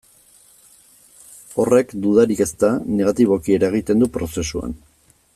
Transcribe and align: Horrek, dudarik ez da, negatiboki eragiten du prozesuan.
Horrek, 1.63 1.91
dudarik 2.05 2.41
ez 2.47 2.49
da, 2.63 2.71
negatiboki 3.01 3.57
eragiten 3.59 4.01
du 4.05 4.09
prozesuan. 4.17 4.75